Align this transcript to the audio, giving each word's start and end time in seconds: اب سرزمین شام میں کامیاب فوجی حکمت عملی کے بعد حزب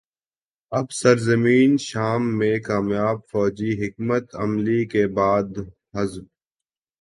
اب 0.71 0.87
سرزمین 0.99 1.71
شام 1.87 2.23
میں 2.37 2.57
کامیاب 2.67 3.19
فوجی 3.29 3.71
حکمت 3.81 4.25
عملی 4.43 4.81
کے 4.91 5.03
بعد 5.17 5.49
حزب 5.95 6.25